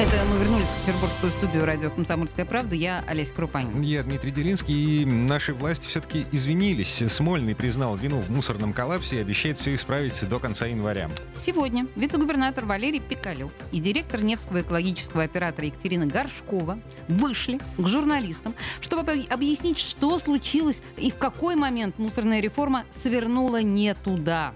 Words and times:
Это 0.00 0.24
мы 0.32 0.38
вернулись 0.38 0.64
в 0.64 0.86
петербургскую 0.86 1.30
студию 1.30 1.66
радио 1.66 1.90
«Комсомольская 1.90 2.46
правда». 2.46 2.74
Я 2.74 3.04
Олеся 3.06 3.34
Крупанин. 3.34 3.82
Я 3.82 4.02
Дмитрий 4.02 4.30
Делинский. 4.30 5.02
И 5.02 5.04
наши 5.04 5.52
власти 5.52 5.88
все-таки 5.88 6.24
извинились. 6.32 7.02
Смольный 7.08 7.54
признал 7.54 7.98
вину 7.98 8.20
в 8.20 8.30
мусорном 8.30 8.72
коллапсе 8.72 9.16
и 9.16 9.18
обещает 9.18 9.58
все 9.58 9.74
исправить 9.74 10.26
до 10.26 10.38
конца 10.38 10.64
января. 10.64 11.10
Сегодня 11.36 11.86
вице-губернатор 11.96 12.64
Валерий 12.64 13.00
Пикалев 13.00 13.50
и 13.72 13.78
директор 13.78 14.22
Невского 14.22 14.62
экологического 14.62 15.24
оператора 15.24 15.66
Екатерина 15.66 16.06
Горшкова 16.06 16.80
вышли 17.08 17.60
к 17.76 17.86
журналистам, 17.86 18.54
чтобы 18.80 19.02
объяснить, 19.28 19.78
что 19.78 20.18
случилось 20.18 20.80
и 20.96 21.10
в 21.10 21.16
какой 21.16 21.56
момент 21.56 21.98
мусорная 21.98 22.40
реформа 22.40 22.84
свернула 22.96 23.60
не 23.60 23.92
туда. 23.92 24.54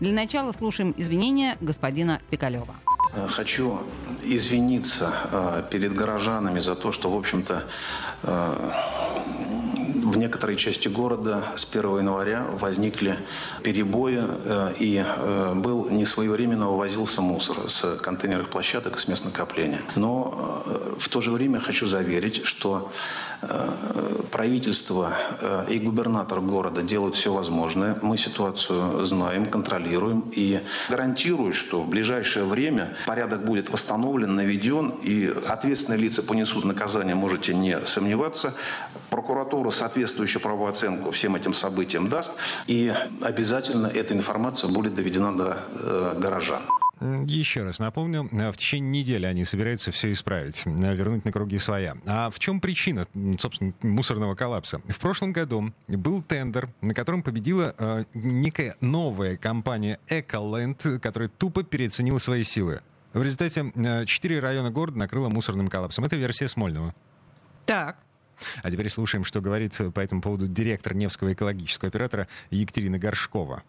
Для 0.00 0.14
начала 0.14 0.52
слушаем 0.52 0.94
извинения 0.96 1.58
господина 1.60 2.22
Пикалева. 2.30 2.76
Э, 3.16 3.28
хочу 3.28 3.80
извиниться 4.22 5.12
э, 5.32 5.62
перед 5.70 5.94
горожанами 5.94 6.58
за 6.60 6.74
то, 6.74 6.92
что, 6.92 7.10
в 7.10 7.16
общем-то, 7.16 7.64
э, 8.22 8.70
в 10.04 10.18
некоторой 10.18 10.56
части 10.56 10.88
города 10.88 11.52
с 11.56 11.64
1 11.64 11.98
января 11.98 12.46
возникли 12.60 13.18
перебои, 13.64 14.22
и 14.78 15.04
был 15.56 15.88
несвоевременно 15.90 16.68
вывозился 16.68 17.22
мусор 17.22 17.68
с 17.68 17.96
контейнерных 17.96 18.48
площадок, 18.48 18.98
с 19.00 19.08
мест 19.08 19.24
накопления. 19.24 19.82
Но 19.96 20.62
в 21.00 21.08
то 21.08 21.20
же 21.20 21.32
время 21.32 21.58
хочу 21.58 21.88
заверить, 21.88 22.44
что 22.44 22.92
правительство 24.36 25.16
и 25.70 25.78
губернатор 25.78 26.42
города 26.42 26.82
делают 26.82 27.14
все 27.14 27.32
возможное. 27.32 27.98
Мы 28.02 28.18
ситуацию 28.18 29.02
знаем, 29.02 29.46
контролируем 29.46 30.30
и 30.30 30.60
гарантирую, 30.90 31.54
что 31.54 31.80
в 31.80 31.88
ближайшее 31.88 32.44
время 32.44 32.96
порядок 33.06 33.46
будет 33.46 33.70
восстановлен, 33.70 34.36
наведен, 34.36 34.90
и 35.02 35.32
ответственные 35.48 35.98
лица 35.98 36.22
понесут 36.22 36.66
наказание, 36.66 37.14
можете 37.14 37.54
не 37.54 37.80
сомневаться. 37.86 38.52
Прокуратура 39.08 39.70
соответствующую 39.70 40.42
правооценку 40.42 41.12
всем 41.12 41.34
этим 41.34 41.54
событиям 41.54 42.10
даст, 42.10 42.32
и 42.66 42.92
обязательно 43.22 43.86
эта 43.86 44.12
информация 44.12 44.68
будет 44.68 44.94
доведена 44.94 45.34
до 45.34 45.62
э, 45.80 46.14
горожан. 46.20 46.60
Еще 47.00 47.62
раз 47.62 47.78
напомню, 47.78 48.26
э, 48.32 48.50
в 48.50 48.56
течение 48.56 49.02
недели 49.02 49.26
они 49.26 49.44
собираются 49.44 49.92
все 49.92 50.12
исправить, 50.12 50.62
э, 50.64 50.94
вернуть 50.94 51.26
на 51.26 51.32
круги 51.32 51.58
своя. 51.58 51.94
А 52.06 52.30
в 52.30 52.38
чем 52.38 52.58
причина, 52.58 53.06
собственно, 53.38 53.74
мусорного 53.82 54.34
коллапса? 54.34 54.80
В 54.88 54.98
прошлом 54.98 55.32
году 55.32 55.74
был 55.88 56.22
тендер, 56.22 56.70
на 56.80 56.94
котором 56.94 57.22
победила 57.22 57.74
э, 57.76 58.04
некая 58.14 58.76
новая 58.80 59.36
компания 59.36 59.98
Ecoland, 60.08 60.98
которая 61.00 61.28
тупо 61.28 61.64
переоценила 61.64 62.18
свои 62.18 62.42
силы. 62.42 62.80
В 63.12 63.22
результате 63.22 63.70
э, 63.74 64.06
четыре 64.06 64.40
района 64.40 64.70
города 64.70 64.98
накрыло 64.98 65.28
мусорным 65.28 65.68
коллапсом. 65.68 66.06
Это 66.06 66.16
версия 66.16 66.48
Смольного. 66.48 66.94
Так. 67.66 67.98
А 68.62 68.70
теперь 68.70 68.88
слушаем, 68.88 69.26
что 69.26 69.42
говорит 69.42 69.76
по 69.94 70.00
этому 70.00 70.22
поводу 70.22 70.46
директор 70.46 70.94
Невского 70.94 71.34
экологического 71.34 71.88
оператора 71.88 72.26
Екатерина 72.50 72.98
Горшкова 72.98 73.62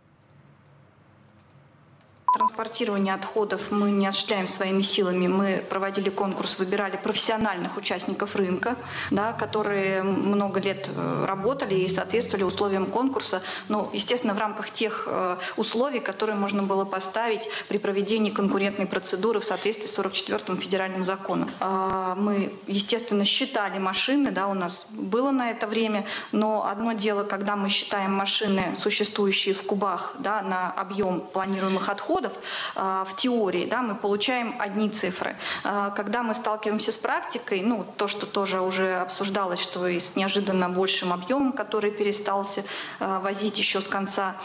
транспортирование 2.38 3.16
отходов 3.16 3.72
мы 3.72 3.90
не 3.90 4.06
осуществляем 4.06 4.48
своими 4.48 4.84
силами. 4.84 5.28
Мы 5.28 5.66
проводили 5.68 6.10
конкурс, 6.10 6.60
выбирали 6.60 6.96
профессиональных 6.96 7.78
участников 7.78 8.36
рынка, 8.36 8.76
да, 9.10 9.34
которые 9.34 10.04
много 10.04 10.60
лет 10.60 10.88
э, 10.88 11.26
работали 11.26 11.74
и 11.74 11.90
соответствовали 11.90 12.44
условиям 12.44 12.86
конкурса. 12.86 13.42
Ну, 13.70 13.90
естественно, 13.92 14.36
в 14.36 14.38
рамках 14.38 14.70
тех 14.70 15.06
э, 15.08 15.38
условий, 15.56 16.00
которые 16.00 16.36
можно 16.36 16.62
было 16.62 16.86
поставить 16.86 17.50
при 17.70 17.80
проведении 17.80 18.30
конкурентной 18.30 18.86
процедуры 18.86 19.40
в 19.40 19.44
соответствии 19.44 19.88
с 19.88 19.98
44-м 19.98 20.58
федеральным 20.58 21.04
законом. 21.04 21.50
А, 21.60 22.14
мы, 22.16 22.54
естественно, 22.68 23.26
считали 23.26 23.80
машины, 23.80 24.30
да, 24.30 24.48
у 24.48 24.54
нас 24.54 24.86
было 24.92 25.32
на 25.32 25.50
это 25.50 25.66
время, 25.66 26.06
но 26.32 26.68
одно 26.70 26.94
дело, 26.94 27.24
когда 27.24 27.56
мы 27.56 27.70
считаем 27.70 28.14
машины, 28.14 28.76
существующие 28.78 29.56
в 29.56 29.64
кубах, 29.64 30.16
да, 30.20 30.44
на 30.44 30.72
объем 30.72 31.22
планируемых 31.22 31.90
отходов, 31.90 32.27
доходов 32.28 32.38
а, 32.76 33.06
в 33.06 33.16
теории, 33.16 33.66
да, 33.66 33.82
мы 33.82 33.96
получаем 33.96 34.56
одни 34.60 34.90
цифры. 34.90 35.36
А, 35.64 35.90
когда 35.92 36.24
мы 36.24 36.34
сталкиваемся 36.34 36.92
с 36.92 36.98
практикой, 36.98 37.62
ну, 37.62 37.86
то, 37.98 38.08
что 38.08 38.26
тоже 38.26 38.62
уже 38.62 38.98
обсуждалось, 38.98 39.60
что 39.60 39.88
и 39.88 40.00
с 40.00 40.16
неожиданно 40.16 40.70
большим 40.70 41.14
объемом, 41.14 41.54
который 41.54 41.92
перестался 41.92 42.64
а, 43.00 43.20
возить 43.20 43.58
еще 43.58 43.82
с 43.82 43.88
конца 43.88 44.36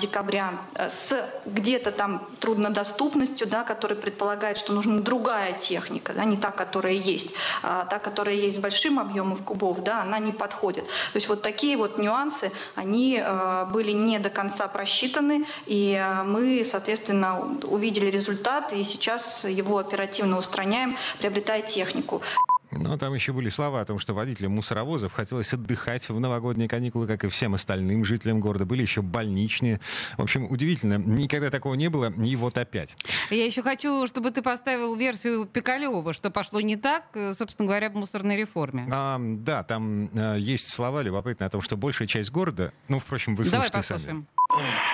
декабря, 0.00 0.54
с 0.76 1.12
где-то 1.46 1.92
там 1.92 2.26
труднодоступностью, 2.40 3.46
да, 3.46 3.64
которая 3.64 3.98
предполагает, 3.98 4.58
что 4.58 4.72
нужна 4.72 4.98
другая 5.00 5.52
техника, 5.52 6.12
да, 6.14 6.24
не 6.24 6.36
та, 6.36 6.50
которая 6.50 6.94
есть, 6.94 7.32
а 7.62 7.84
та, 7.84 7.98
которая 7.98 8.34
есть 8.34 8.56
с 8.56 8.60
большим 8.60 8.98
объемом 8.98 9.36
кубов, 9.36 9.82
да, 9.82 10.02
она 10.02 10.18
не 10.18 10.32
подходит. 10.32 10.84
То 10.84 11.16
есть 11.16 11.28
вот 11.28 11.42
такие 11.42 11.76
вот 11.76 11.98
нюансы, 11.98 12.52
они 12.74 13.22
были 13.72 13.92
не 13.92 14.18
до 14.18 14.30
конца 14.30 14.68
просчитаны, 14.68 15.46
и 15.66 16.02
мы, 16.24 16.64
соответственно, 16.64 17.11
соответственно, 17.12 17.68
увидели 17.68 18.06
результат, 18.06 18.72
и 18.72 18.84
сейчас 18.84 19.44
его 19.44 19.78
оперативно 19.78 20.38
устраняем, 20.38 20.96
приобретая 21.18 21.62
технику. 21.62 22.22
Но 22.70 22.96
там 22.96 23.12
еще 23.12 23.34
были 23.34 23.50
слова 23.50 23.82
о 23.82 23.84
том, 23.84 23.98
что 23.98 24.14
водителям 24.14 24.52
мусоровозов 24.52 25.12
хотелось 25.12 25.52
отдыхать 25.52 26.08
в 26.08 26.18
новогодние 26.18 26.70
каникулы, 26.70 27.06
как 27.06 27.22
и 27.24 27.28
всем 27.28 27.52
остальным 27.52 28.02
жителям 28.02 28.40
города. 28.40 28.64
Были 28.64 28.80
еще 28.80 29.02
больничные. 29.02 29.78
В 30.16 30.22
общем, 30.22 30.50
удивительно. 30.50 30.96
Никогда 30.96 31.50
такого 31.50 31.74
не 31.74 31.90
было. 31.90 32.10
И 32.10 32.34
вот 32.34 32.56
опять. 32.56 32.96
Я 33.28 33.44
еще 33.44 33.62
хочу, 33.62 34.06
чтобы 34.06 34.30
ты 34.30 34.40
поставил 34.40 34.96
версию 34.96 35.44
Пикалева, 35.44 36.14
что 36.14 36.30
пошло 36.30 36.62
не 36.62 36.76
так, 36.76 37.04
э, 37.12 37.34
собственно 37.34 37.66
говоря, 37.66 37.90
в 37.90 37.94
мусорной 37.94 38.38
реформе. 38.38 38.86
А, 38.90 39.18
да, 39.20 39.64
там 39.64 40.08
а, 40.14 40.36
есть 40.36 40.70
слова 40.70 41.02
любопытные 41.02 41.48
о 41.48 41.50
том, 41.50 41.60
что 41.60 41.76
большая 41.76 42.08
часть 42.08 42.30
города... 42.30 42.72
Ну, 42.88 43.00
впрочем, 43.00 43.36
вы 43.36 43.44
Давай 43.44 43.70
послушаем. 43.70 44.26
Сами 44.50 44.91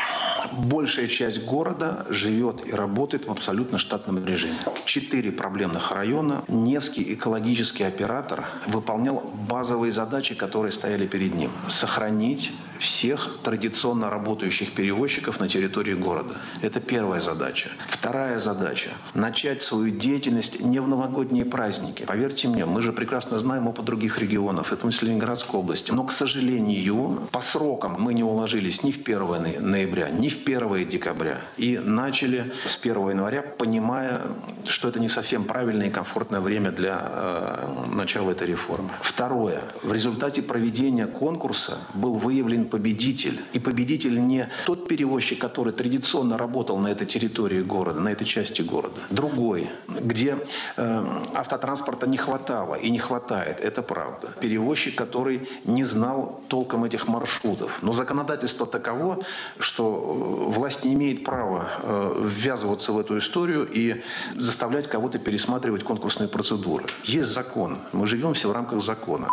большая 0.53 1.09
часть 1.09 1.44
города 1.44 2.06
живет 2.09 2.66
и 2.66 2.72
работает 2.72 3.26
в 3.26 3.31
абсолютно 3.31 3.78
штатном 3.78 4.25
режиме. 4.25 4.59
Четыре 4.84 5.32
проблемных 5.32 5.92
района. 5.92 6.44
Невский 6.48 7.14
экологический 7.14 7.84
оператор 7.84 8.47
выполнял 8.66 9.22
базовые 9.48 9.92
задачи, 9.92 10.34
которые 10.34 10.72
стояли 10.72 11.06
перед 11.06 11.34
ним. 11.34 11.50
Сохранить 11.69 12.53
всех 12.78 13.38
традиционно 13.42 14.10
работающих 14.10 14.72
перевозчиков 14.72 15.41
на 15.41 15.48
территории 15.48 15.94
города. 15.94 16.37
Это 16.62 16.81
первая 16.81 17.20
задача. 17.20 17.70
Вторая 17.88 18.38
задача– 18.38 18.91
начать 19.14 19.62
свою 19.62 19.91
деятельность 19.91 20.60
не 20.60 20.81
в 20.81 20.88
новогодние 20.88 21.44
праздники. 21.44 22.04
Поверьте 22.04 22.48
мне, 22.48 22.64
мы 22.66 22.82
же 22.82 22.92
прекрасно 22.92 23.38
знаем 23.38 23.66
опыт 23.66 23.84
других 23.84 24.20
регионов, 24.20 24.72
это 24.72 24.87
мысль 24.87 25.06
Ленинградской 25.06 25.60
области. 25.60 25.91
Но, 25.92 26.04
к 26.04 26.12
сожалению, 26.12 27.28
по 27.32 27.41
срокам 27.41 27.97
мы 27.98 28.14
не 28.14 28.22
уложились 28.22 28.82
ни 28.82 28.92
в 28.92 29.00
1 29.00 29.70
ноября, 29.70 30.10
ни 30.10 30.28
в 30.28 30.38
1 30.44 30.88
декабря. 30.88 31.43
И 31.56 31.78
начали 31.78 32.53
с 32.66 32.76
1 32.76 33.10
января, 33.10 33.43
понимая, 33.43 34.22
что 34.66 34.88
это 34.88 35.00
не 35.00 35.09
совсем 35.09 35.44
правильное 35.44 35.88
и 35.88 35.91
комфортное 35.91 36.41
время 36.41 36.71
для 36.71 36.99
э, 37.00 37.84
начала 37.93 38.31
этой 38.31 38.49
реформы. 38.49 38.91
Второе. 39.03 39.62
В 39.82 39.93
результате 39.93 40.43
проведения 40.43 41.06
конкурса 41.06 41.78
был 41.94 42.15
выявлен 42.15 42.69
победитель. 42.69 43.41
И 43.53 43.59
победитель 43.59 44.21
не 44.26 44.49
тот 44.66 44.88
перевозчик, 44.88 45.38
который 45.38 45.72
традиционно 45.72 46.38
работал 46.38 46.78
на 46.78 46.88
этой 46.88 47.06
территории 47.06 47.62
города, 47.62 48.00
на 48.00 48.10
этой 48.10 48.25
части 48.25 48.62
города. 48.62 49.00
Другой, 49.10 49.70
где 49.88 50.38
э, 50.76 51.05
автотранспорта 51.34 52.06
не 52.06 52.17
хватало 52.17 52.75
и 52.75 52.91
не 52.91 52.99
хватает, 52.99 53.61
это 53.61 53.82
правда. 53.82 54.29
Перевозчик, 54.41 54.94
который 54.94 55.49
не 55.64 55.84
знал 55.84 56.41
толком 56.49 56.84
этих 56.84 57.08
маршрутов. 57.08 57.79
Но 57.82 57.93
законодательство 57.93 58.67
таково, 58.67 59.25
что 59.58 60.27
э, 60.27 60.27
власть 60.28 60.84
не 60.84 60.94
имеет 60.94 61.25
права 61.25 61.70
э, 61.82 62.22
ввязываться 62.25 62.92
в 62.92 62.98
эту 62.98 63.19
историю 63.19 63.69
и 63.70 64.02
заставлять 64.36 64.88
кого-то 64.88 65.19
пересматривать 65.19 65.84
конкурсные 65.84 66.28
процедуры. 66.28 66.86
Есть 67.04 67.32
закон. 67.32 67.78
Мы 67.92 68.06
живем 68.06 68.34
все 68.34 68.48
в 68.48 68.52
рамках 68.52 68.82
закона. 68.82 69.28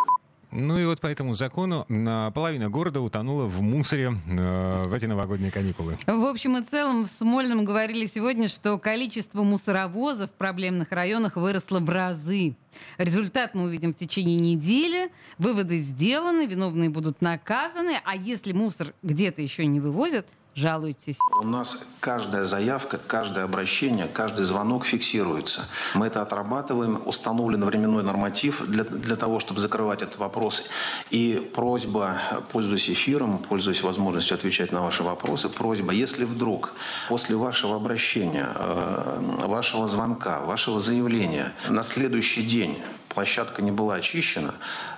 Ну 0.57 0.80
и 0.80 0.86
вот 0.86 1.01
по 1.01 1.07
этому 1.07 1.36
закону 1.36 1.86
половина 2.33 2.69
города 2.69 3.01
утонула 3.01 3.45
в 3.45 3.62
мусоре 3.62 4.13
э, 4.30 4.83
в 4.88 4.94
эти 4.94 5.06
новогодние 5.06 5.51
каникулы. 5.51 5.97
В 6.07 6.25
общем 6.25 6.57
и 6.57 6.63
целом 6.63 7.03
в 7.03 7.09
Смольном 7.09 7.65
говорили 7.65 8.06
сегодня, 8.06 8.48
что 8.48 8.77
количество 8.77 9.44
мусоровозов 9.44 10.30
в 10.30 10.33
проблемных 10.33 10.91
районах 10.91 11.36
выросло 11.36 11.81
в 11.81 11.89
разы. 11.89 12.56
Результат 12.98 13.53
мы 13.53 13.63
увидим 13.63 13.91
в 13.91 13.98
течение 13.98 14.38
недели. 14.38 15.12
Выводы 15.38 15.75
сделаны, 15.75 16.45
виновные 16.45 16.89
будут 16.89 17.21
наказаны. 17.21 18.00
А 18.06 18.15
если 18.15 18.53
мусор 18.53 18.94
где-то 19.03 19.41
еще 19.41 19.65
не 19.65 19.81
вывозят, 19.81 20.25
Жалуйтесь. 20.56 21.18
У 21.42 21.46
нас 21.46 21.86
каждая 22.00 22.46
заявка, 22.46 22.98
каждое 22.98 23.44
обращение, 23.44 24.07
каждый 24.07 24.46
звонок 24.46 24.86
фиксируется. 24.86 25.68
Мы 25.96 26.07
это 26.07 26.22
отрабатываем, 26.22 27.02
установлен 27.06 27.66
временной 27.66 28.04
норматив 28.04 28.66
для, 28.66 28.86
для 28.86 29.18
того, 29.18 29.42
чтобы 29.42 29.60
закрывать 29.60 30.02
этот 30.02 30.18
вопрос. 30.18 30.69
И 31.12 31.52
просьба, 31.54 32.22
пользуясь 32.54 32.90
эфиром, 32.90 33.40
пользуясь 33.40 33.84
возможностью 33.84 34.36
отвечать 34.36 34.72
на 34.72 34.81
ваши 34.81 35.04
вопросы, 35.04 35.50
просьба, 35.50 35.92
если 35.92 36.24
вдруг 36.24 36.74
после 37.10 37.36
вашего 37.36 37.75
обращения, 37.75 38.50
э, 38.56 39.46
вашего 39.48 39.90
звонка, 39.90 40.40
вашего 40.40 40.80
заявления 40.80 41.54
на 41.68 41.84
следующий 41.84 42.44
день 42.44 42.81
площадка 43.15 43.62
не 43.62 43.71
была 43.71 43.95
очищена, 43.95 44.53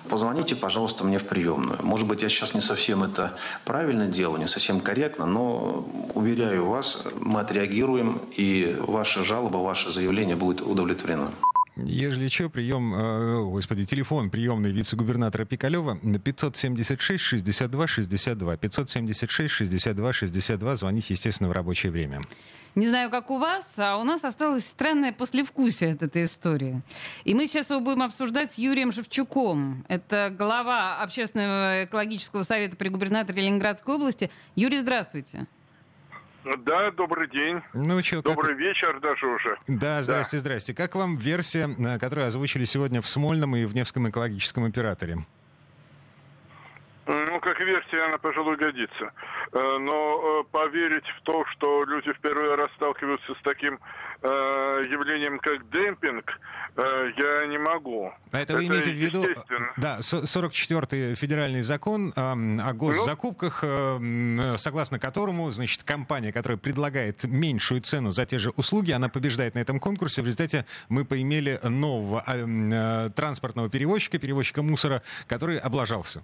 позвоните, 0.09 0.55
пожалуйста, 0.55 1.05
мне 1.05 1.19
в 1.19 1.25
приемную. 1.25 1.79
Может 1.83 2.07
быть, 2.07 2.21
я 2.23 2.29
сейчас 2.29 2.53
не 2.53 2.61
совсем 2.61 3.03
это 3.03 3.37
правильно 3.63 4.07
делаю, 4.07 4.39
не 4.39 4.47
совсем 4.47 4.81
корректно, 4.81 5.25
но 5.25 5.87
уверяю 6.13 6.65
вас, 6.65 7.03
мы 7.19 7.39
отреагируем, 7.39 8.19
и 8.35 8.75
ваша 8.79 9.23
жалоба, 9.23 9.57
ваше 9.57 9.93
заявление 9.93 10.35
будет 10.35 10.61
удовлетворено. 10.61 11.31
Ежели 11.77 12.27
что, 12.27 12.50
прием, 12.50 12.94
э, 12.95 13.44
господи, 13.44 13.85
телефон 13.85 14.31
приемный 14.31 14.71
вице-губернатора 14.71 15.45
Пикалева 15.45 15.97
576 15.97 17.24
62 17.24 17.88
62. 17.88 18.57
576 18.57 19.50
62 19.51 20.13
62. 20.13 20.75
Звоните, 20.75 21.13
естественно, 21.13 21.50
в 21.50 21.51
рабочее 21.51 21.91
время. 21.91 22.19
Не 22.74 22.88
знаю, 22.88 23.09
как 23.09 23.29
у 23.29 23.38
вас, 23.38 23.74
а 23.77 23.97
у 23.97 24.03
нас 24.03 24.24
осталось 24.24 24.65
странное 24.65 25.12
послевкусие 25.12 25.94
от 25.94 26.03
этой 26.03 26.25
истории. 26.25 26.81
И 27.25 27.33
мы 27.33 27.47
сейчас 27.47 27.69
его 27.69 27.79
будем 27.79 28.03
обсуждать 28.03 28.53
с 28.53 28.57
Юрием 28.57 28.91
Шевчуком. 28.91 29.85
Это 29.88 30.33
глава 30.35 31.01
Общественного 31.01 31.85
экологического 31.85 32.44
совета 32.44 32.75
при 32.75 32.89
губернаторе 32.89 33.44
Ленинградской 33.44 33.95
области. 33.95 34.31
Юрий, 34.56 34.79
здравствуйте. 34.79 35.47
Да, 36.44 36.92
добрый 36.92 37.30
день. 37.30 37.62
Ну, 37.74 38.01
чё, 38.01 38.22
как... 38.22 38.36
Добрый 38.36 38.56
вечер 38.56 39.00
даже 39.01 39.25
уже. 39.28 39.57
Да, 39.68 40.04
здрасте, 40.04 40.38
да. 40.38 40.42
здрасте. 40.42 40.74
Как 40.74 40.95
вам 40.95 41.18
версия, 41.18 41.69
э, 41.78 42.00
которую 42.00 42.28
озвучили 42.28 42.66
сегодня 42.66 43.01
в 43.01 43.07
Смольном 43.07 43.56
и 43.56 43.66
в 43.66 43.75
Невском 43.75 44.10
экологическом 44.10 44.66
операторе? 44.66 45.18
Ну, 47.07 47.39
как 47.39 47.59
версия, 47.62 48.04
она, 48.04 48.18
пожалуй, 48.18 48.57
годится. 48.57 49.12
Э, 49.54 49.77
но 49.80 50.42
э, 50.42 50.44
поверить 50.51 51.07
в 51.19 51.21
то, 51.24 51.45
что 51.45 51.86
люди 51.86 52.12
в 52.12 52.19
первый 52.19 52.54
раз 52.56 52.69
сталкиваются 52.75 53.33
с 53.33 53.42
таким 53.44 53.80
явлением, 54.24 55.38
как 55.38 55.69
демпинг, 55.69 56.39
Э, 56.77 57.12
я 57.18 57.48
не 57.48 57.57
могу. 57.57 58.13
А 58.31 58.38
это, 58.39 58.54
это 58.54 58.56
вы 58.57 58.68
имеете 58.68 58.92
в 58.92 58.95
виду... 58.95 59.25
Да, 59.77 59.98
44-й 60.00 61.15
федеральный 61.15 61.63
закон 61.63 62.13
о 62.15 62.74
госзакупках, 62.74 63.63
ну? 63.63 64.57
согласно 64.57 65.00
которому, 65.00 65.50
значит, 65.51 65.83
компания, 65.83 66.31
которая 66.31 66.57
предлагает 66.57 67.24
меньшую 67.24 67.81
цену 67.81 68.12
за 68.12 68.25
те 68.25 68.38
же 68.38 68.51
услуги, 68.51 68.92
она 68.92 69.10
побеждает 69.10 69.56
на 69.56 69.60
этом 69.60 69.80
конкурсе. 69.80 70.21
В 70.21 70.25
результате 70.25 70.65
мы 70.88 71.03
поимели 71.03 71.60
нового 71.63 72.24
э, 72.27 73.10
транспортного 73.15 73.69
перевозчика, 73.69 74.19
перевозчика 74.19 74.62
мусора, 74.62 75.01
который 75.25 75.57
облажался. 75.57 76.24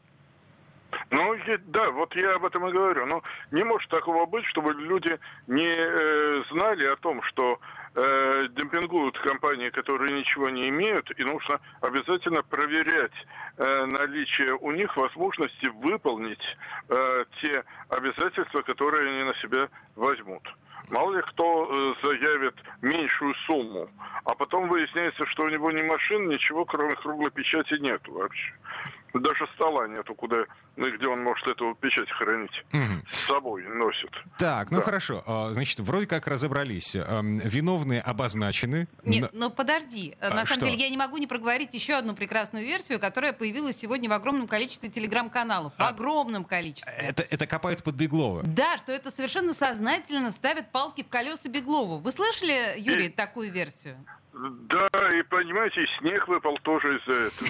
Ну, 1.13 1.35
да, 1.65 1.91
вот 1.91 2.15
я 2.15 2.33
об 2.33 2.45
этом 2.45 2.67
и 2.67 2.71
говорю. 2.71 3.05
Но 3.05 3.21
не 3.51 3.63
может 3.63 3.87
такого 3.91 4.25
быть, 4.25 4.45
чтобы 4.45 4.73
люди 4.73 5.19
не 5.45 5.67
э, 5.67 6.43
знали 6.49 6.87
о 6.87 6.95
том, 6.95 7.21
что 7.21 7.59
э, 7.93 8.47
демпингуют 8.49 9.19
компании, 9.19 9.69
которые 9.69 10.11
ничего 10.11 10.49
не 10.49 10.69
имеют, 10.69 11.07
и 11.19 11.23
нужно 11.23 11.59
обязательно 11.81 12.41
проверять 12.41 13.13
э, 13.57 13.85
наличие 13.85 14.55
у 14.55 14.71
них 14.71 14.97
возможности 14.97 15.67
выполнить 15.83 16.43
э, 16.89 17.25
те 17.43 17.63
обязательства, 17.89 18.63
которые 18.63 19.11
они 19.11 19.23
на 19.23 19.35
себя 19.35 19.69
возьмут. 19.95 20.41
Мало 20.89 21.15
ли 21.15 21.21
кто 21.21 21.69
э, 21.69 21.93
заявит 22.07 22.55
меньшую 22.81 23.35
сумму, 23.45 23.87
а 24.25 24.33
потом 24.33 24.67
выясняется, 24.67 25.27
что 25.27 25.43
у 25.43 25.49
него 25.49 25.69
ни 25.69 25.83
машин, 25.83 26.27
ничего, 26.27 26.65
кроме 26.65 26.95
круглой 26.95 27.29
печати 27.29 27.75
нету 27.75 28.13
вообще. 28.13 28.53
Даже 29.13 29.47
стола 29.55 29.87
нету, 29.87 30.15
куда, 30.15 30.37
ну, 30.75 30.89
где 30.91 31.07
он 31.07 31.23
может 31.23 31.45
эту 31.47 31.75
печать 31.75 32.09
хранить. 32.11 32.63
Угу. 32.73 33.07
С 33.09 33.27
собой 33.27 33.63
носит. 33.63 34.09
Так, 34.39 34.71
ну 34.71 34.77
да. 34.79 34.83
хорошо. 34.83 35.23
А, 35.27 35.53
значит, 35.53 35.79
вроде 35.81 36.07
как 36.07 36.25
разобрались. 36.27 36.95
Эм, 36.95 37.37
виновные 37.39 38.01
обозначены. 38.01 38.87
Нет, 39.05 39.29
но... 39.33 39.49
ну 39.49 39.51
подожди. 39.51 40.17
А, 40.19 40.29
На 40.29 40.45
самом 40.45 40.47
что? 40.47 40.65
деле 40.65 40.77
я 40.77 40.89
не 40.89 40.97
могу 40.97 41.17
не 41.17 41.27
проговорить 41.27 41.73
еще 41.75 41.93
одну 41.93 42.15
прекрасную 42.15 42.65
версию, 42.65 42.99
которая 42.99 43.33
появилась 43.33 43.77
сегодня 43.77 44.09
в 44.09 44.13
огромном 44.13 44.47
количестве 44.47 44.89
телеграм-каналов. 44.89 45.73
А... 45.77 45.85
В 45.85 45.87
огромном 45.89 46.43
количестве. 46.43 46.91
Это, 46.97 47.23
это 47.29 47.45
копают 47.45 47.83
под 47.83 47.95
Беглова. 47.95 48.41
Да, 48.43 48.77
что 48.77 48.91
это 48.91 49.11
совершенно 49.11 49.53
сознательно 49.53 50.31
ставят 50.31 50.71
палки 50.71 51.03
в 51.03 51.09
колеса 51.09 51.49
Беглову. 51.49 51.99
Вы 51.99 52.11
слышали, 52.11 52.79
Юрий, 52.79 53.07
и... 53.07 53.09
такую 53.09 53.51
версию? 53.51 54.03
Да, 54.33 54.87
и 55.15 55.21
понимаете, 55.21 55.85
снег 55.99 56.27
выпал 56.27 56.57
тоже 56.63 56.97
из-за 56.97 57.13
этого. 57.13 57.49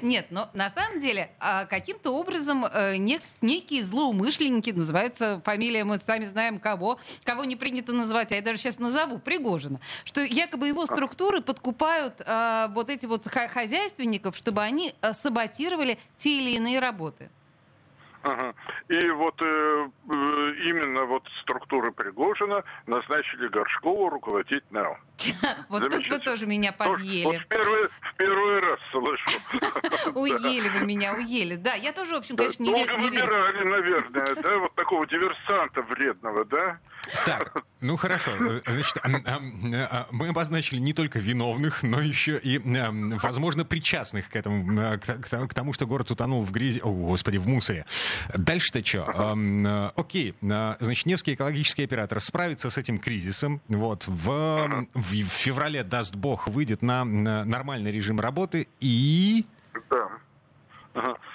Нет, 0.02 0.28
но 0.30 0.48
на 0.54 0.70
самом 0.70 1.00
деле 1.00 1.30
а, 1.40 1.64
каким-то 1.64 2.12
образом 2.12 2.64
э, 2.64 2.96
некие 2.96 3.82
злоумышленники, 3.82 4.70
называется 4.70 5.42
фамилия, 5.44 5.82
мы 5.82 5.98
сами 5.98 6.26
знаем 6.26 6.60
кого, 6.60 7.00
кого 7.24 7.44
не 7.44 7.56
принято 7.56 7.92
называть, 7.92 8.30
а 8.30 8.36
я 8.36 8.42
даже 8.42 8.58
сейчас 8.58 8.78
назову, 8.78 9.18
Пригожина, 9.18 9.80
что 10.04 10.22
якобы 10.22 10.68
его 10.68 10.86
структуры 10.86 11.40
подкупают 11.40 12.22
а, 12.24 12.68
вот 12.68 12.88
эти 12.88 13.06
вот 13.06 13.26
хозяйственников, 13.26 14.36
чтобы 14.36 14.62
они 14.62 14.94
э, 15.02 15.12
саботировали 15.12 15.98
те 16.18 16.38
или 16.38 16.50
иные 16.50 16.78
работы. 16.78 17.30
Ага. 18.22 18.54
И 18.88 19.10
вот 19.10 19.40
э, 19.40 19.44
э, 19.44 19.88
именно 20.68 21.04
вот 21.04 21.22
структуры 21.42 21.92
Пригожина 21.92 22.64
назначили 22.86 23.48
Горшкову 23.48 24.08
руководить 24.08 24.64
НАО. 24.70 24.96
Вот 25.68 25.90
тут 25.90 26.06
вы 26.08 26.18
тоже 26.18 26.46
меня 26.46 26.72
подъели. 26.72 27.24
Вот 27.24 27.36
в 27.36 28.16
первый 28.16 28.60
раз 28.60 28.78
слышу. 28.90 29.30
Уели 30.14 30.68
вы 30.68 30.84
меня, 30.84 31.14
уели. 31.14 31.56
Да, 31.56 31.74
я 31.74 31.92
тоже, 31.92 32.14
в 32.14 32.18
общем, 32.18 32.36
конечно, 32.36 32.62
не 32.62 32.70
верю. 32.70 32.86
Долго 32.86 33.02
выбирали, 33.02 33.64
наверное, 33.64 34.34
да, 34.34 34.58
вот 34.58 34.74
такого 34.74 35.06
диверсанта 35.06 35.82
вредного, 35.82 36.44
да? 36.44 36.78
Так, 37.24 37.62
ну 37.80 37.96
хорошо. 37.96 38.32
Значит, 38.66 38.96
а, 39.04 40.06
мы 40.10 40.28
обозначили 40.28 40.78
не 40.80 40.92
только 40.92 41.18
виновных, 41.18 41.82
но 41.82 42.00
еще 42.00 42.38
и, 42.38 42.60
возможно, 43.22 43.64
причастных 43.64 44.28
к 44.28 44.36
этому, 44.36 44.98
к 44.98 45.54
тому, 45.54 45.72
что 45.72 45.86
город 45.86 46.10
утонул 46.10 46.42
в 46.42 46.50
грязи, 46.50 46.80
о, 46.82 46.90
господи, 46.90 47.36
в 47.38 47.46
мусоре. 47.46 47.84
Дальше-то 48.34 48.84
что? 48.84 49.36
Окей, 49.96 50.34
значит, 50.40 51.06
Невский 51.06 51.34
экологический 51.34 51.84
оператор 51.84 52.20
справится 52.20 52.70
с 52.70 52.78
этим 52.78 52.98
кризисом. 52.98 53.60
Вот, 53.68 54.04
в, 54.06 54.86
в 55.10 55.32
феврале, 55.32 55.82
даст 55.82 56.14
бог, 56.16 56.48
выйдет 56.48 56.82
на 56.82 57.04
нормальный 57.04 57.92
режим 57.92 58.20
работы 58.20 58.68
и... 58.80 59.44
Да. 59.90 60.08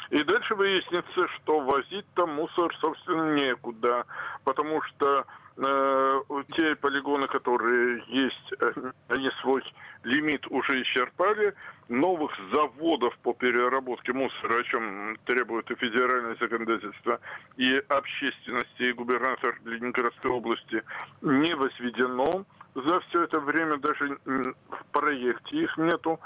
И 0.10 0.24
дальше 0.24 0.56
выяснится, 0.56 1.28
что 1.36 1.62
возить 1.62 2.06
там 2.16 2.34
мусор, 2.36 2.76
собственно, 2.82 3.36
некуда, 3.36 4.06
потому 4.44 4.82
что 4.82 5.26
Э, 5.58 6.22
те 6.56 6.76
полигоны, 6.76 7.28
которые 7.28 8.04
есть, 8.08 8.54
э, 8.60 8.92
они 9.10 9.30
свой 9.42 9.62
лимит 10.04 10.48
уже 10.48 10.82
исчерпали. 10.82 11.54
Новых 11.90 12.32
заводов 12.54 13.18
по 13.18 13.34
переработке 13.34 14.14
мусора, 14.14 14.62
о 14.62 14.64
чем 14.64 15.18
требует 15.26 15.70
и 15.70 15.76
федеральное 15.76 16.38
законодательство, 16.40 17.20
и 17.58 17.76
общественности, 17.90 18.84
и 18.84 18.94
губернатор 18.94 19.60
Ленинградской 19.66 20.32
области, 20.32 20.84
не 21.22 21.54
возведено. 21.54 22.46
За 22.74 23.00
все 23.02 23.24
это 23.24 23.40
время 23.40 23.78
даже 23.78 24.18
в 24.26 24.86
проекте 24.92 25.64
их 25.64 25.78
нету. 25.78 26.20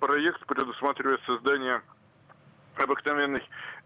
Проект 0.00 0.44
предусматривает 0.46 1.20
создание 1.26 1.80
обыкновенной 2.76 3.42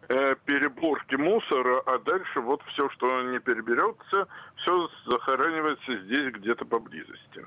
э, 0.08 0.34
переборки 0.44 1.16
мусора, 1.16 1.82
а 1.86 1.98
дальше 1.98 2.40
вот 2.40 2.62
все, 2.68 2.88
что 2.90 3.22
не 3.22 3.38
переберется, 3.40 4.26
все 4.56 4.88
захоранивается 5.06 5.96
здесь 6.04 6.32
где-то 6.32 6.64
поблизости. 6.64 7.44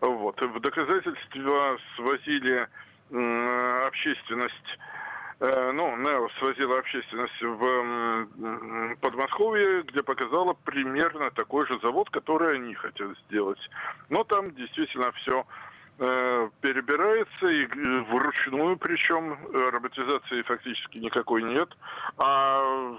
Вот. 0.00 0.40
В 0.40 0.60
доказательства 0.60 1.78
свозили 1.96 2.68
э, 3.10 3.86
общественность 3.86 4.78
э, 4.78 5.01
ну, 5.42 5.96
НЭО 5.96 6.28
свозила 6.38 6.78
общественность 6.78 7.42
в 7.42 8.96
Подмосковье, 9.00 9.82
где 9.82 10.02
показала 10.02 10.52
примерно 10.64 11.30
такой 11.32 11.66
же 11.66 11.80
завод, 11.82 12.10
который 12.10 12.56
они 12.56 12.74
хотят 12.74 13.10
сделать. 13.26 13.58
Но 14.08 14.22
там 14.22 14.54
действительно 14.54 15.10
все 15.12 15.44
Э, 15.98 16.48
перебирается 16.62 17.46
и 17.46 17.64
э, 17.64 18.00
вручную, 18.10 18.76
причем 18.76 19.34
э, 19.34 19.70
роботизации 19.70 20.42
фактически 20.42 20.98
никакой 20.98 21.42
нет. 21.42 21.68
А 22.16 22.96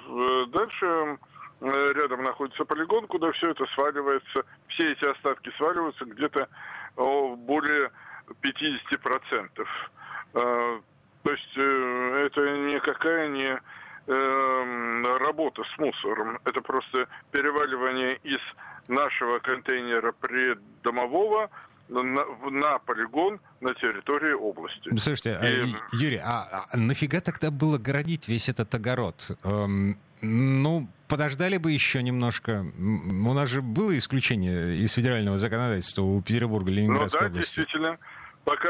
дальше 0.48 1.18
рядом 1.60 2.24
находится 2.24 2.66
полигон, 2.66 3.08
куда 3.08 3.32
все 3.34 3.52
это 3.52 3.66
сваливается, 3.74 4.46
все 4.68 4.92
эти 4.92 5.06
остатки 5.06 5.52
сваливаются 5.58 6.06
где-то 6.06 6.48
более 6.96 7.92
50%. 8.42 9.68
Это 12.34 12.58
никакая 12.58 13.28
не 13.28 13.60
э, 14.08 15.18
работа 15.20 15.64
с 15.64 15.80
мусором. 15.80 16.40
Это 16.46 16.62
просто 16.62 17.08
переваливание 17.32 18.18
из 18.24 18.40
нашего 18.88 19.40
контейнера 19.40 20.12
преддомового 20.14 21.50
на, 21.90 22.26
на 22.50 22.80
полигон 22.80 23.40
на 23.62 23.74
территории 23.76 24.34
области. 24.34 24.90
Слушайте, 24.98 25.38
а, 25.40 25.48
И... 25.48 25.74
Юрий, 25.94 26.20
а, 26.24 26.66
а 26.72 26.78
нафига 26.78 27.22
тогда 27.22 27.52
было 27.52 27.78
городить 27.78 28.28
весь 28.28 28.50
этот 28.50 28.74
огород? 28.74 29.38
Эм, 29.44 29.96
ну, 30.22 30.88
подождали 31.08 31.58
бы 31.58 31.72
еще 31.72 32.02
немножко. 32.02 32.66
У 32.78 33.34
нас 33.34 33.50
же 33.50 33.62
было 33.62 33.96
исключение 33.98 34.78
из 34.78 34.94
федерального 34.94 35.38
законодательства 35.38 36.02
у 36.02 36.22
Петербурга, 36.22 36.72
Ленинградской 36.72 37.22
ну, 37.22 37.28
да, 37.28 37.32
области. 37.32 37.56
действительно. 37.56 37.98
Пока, 38.46 38.70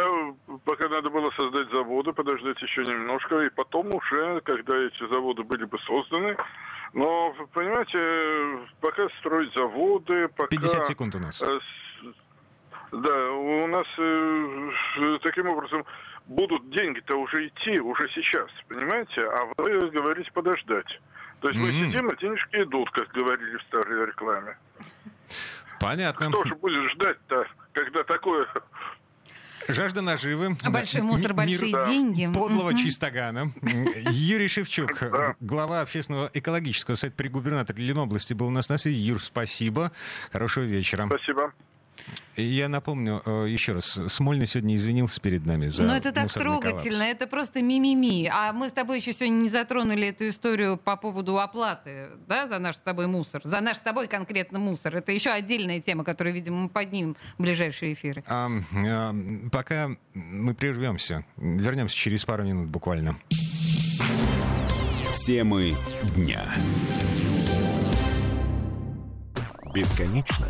пока 0.65 0.87
надо 0.87 1.09
было 1.09 1.31
создать 1.31 1.69
заводы, 1.71 2.13
подождать 2.13 2.61
еще 2.61 2.83
немножко, 2.83 3.39
и 3.39 3.49
потом 3.49 3.93
уже, 3.95 4.39
когда 4.41 4.77
эти 4.77 5.07
заводы 5.11 5.43
были 5.43 5.65
бы 5.65 5.79
созданы, 5.79 6.37
но, 6.93 7.33
понимаете, 7.53 8.67
пока 8.81 9.09
строить 9.19 9.51
заводы, 9.55 10.27
пока... 10.27 10.49
50 10.49 10.85
секунд 10.85 11.15
у 11.15 11.19
нас. 11.19 11.41
Э, 11.41 11.59
да, 12.91 13.31
у 13.31 13.65
нас 13.65 13.87
э, 13.97 15.17
таким 15.23 15.49
образом 15.49 15.83
будут 16.27 16.69
деньги-то 16.69 17.17
уже 17.17 17.47
идти, 17.47 17.79
уже 17.79 18.07
сейчас, 18.09 18.49
понимаете? 18.67 19.27
А 19.27 19.51
вы 19.57 19.89
говорите 19.89 20.31
подождать. 20.33 21.01
То 21.41 21.49
есть 21.49 21.59
mm-hmm. 21.59 21.65
мы 21.65 21.71
сидим, 21.71 22.09
а 22.09 22.15
денежки 22.15 22.55
идут, 22.57 22.91
как 22.91 23.09
говорили 23.09 23.57
в 23.57 23.63
старой 23.63 24.05
рекламе. 24.05 24.55
Понятно. 25.79 26.29
Кто 26.29 26.45
же 26.45 26.55
будет 26.55 26.91
ждать-то, 26.91 27.47
когда 27.73 28.03
такое 28.03 28.47
Жажда 29.67 30.01
наживы. 30.01 30.57
Большой 30.69 31.01
мусор, 31.01 31.33
большие 31.33 31.72
да. 31.72 31.88
деньги. 31.88 32.29
Подлого 32.33 32.69
угу. 32.69 32.77
чистогана. 32.77 33.51
Юрий 34.12 34.48
Шевчук, 34.48 35.03
глава 35.39 35.81
общественного 35.81 36.29
экологического 36.33 36.95
совета 36.95 37.15
при 37.17 37.27
губернаторе 37.27 37.83
Ленобласти, 37.83 38.33
был 38.33 38.48
у 38.48 38.51
нас 38.51 38.69
на 38.69 38.77
связи. 38.77 39.00
Юр, 39.00 39.22
спасибо. 39.22 39.91
Хорошего 40.31 40.63
вечера. 40.63 41.07
Спасибо. 41.07 41.53
Я 42.35 42.67
напомню 42.67 43.21
э, 43.25 43.45
еще 43.47 43.73
раз, 43.73 44.00
Смольный 44.07 44.47
сегодня 44.47 44.75
извинился 44.75 45.21
перед 45.21 45.45
нами 45.45 45.67
за 45.67 45.83
Но 45.83 45.95
это 45.95 46.12
так 46.12 46.33
трогательно, 46.33 47.00
коллапс. 47.00 47.15
это 47.15 47.27
просто 47.27 47.62
мимими. 47.62 48.27
А 48.27 48.53
мы 48.53 48.69
с 48.69 48.71
тобой 48.71 48.97
еще 48.97 49.13
сегодня 49.13 49.35
не 49.35 49.50
затронули 49.50 50.07
эту 50.07 50.27
историю 50.27 50.77
по 50.77 50.97
поводу 50.97 51.39
оплаты 51.39 52.09
да, 52.27 52.47
за 52.47 52.57
наш 52.57 52.77
с 52.77 52.79
тобой 52.79 53.05
мусор. 53.05 53.41
За 53.43 53.62
наш 53.62 53.77
с 53.77 53.81
тобой 53.81 54.07
конкретно 54.07 54.57
мусор. 54.57 54.95
Это 54.95 55.12
еще 55.12 55.29
отдельная 55.29 55.79
тема, 55.79 56.03
которую, 56.03 56.33
видимо, 56.33 56.57
мы 56.57 56.69
поднимем 56.69 57.15
в 57.38 57.41
ближайшие 57.43 57.93
эфиры. 57.93 58.23
А, 58.27 58.50
а, 58.73 59.15
пока 59.51 59.89
мы 60.15 60.55
прервемся. 60.55 61.25
Вернемся 61.38 61.95
через 61.95 62.25
пару 62.25 62.43
минут 62.43 62.67
буквально. 62.67 63.15
Темы 65.25 65.75
дня. 66.15 66.43
Бесконечно 69.73 70.50